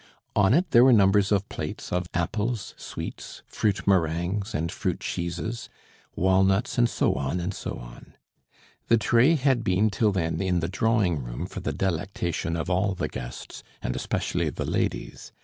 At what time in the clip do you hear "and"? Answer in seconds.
4.55-4.71, 6.79-6.89, 7.39-7.53, 13.83-13.95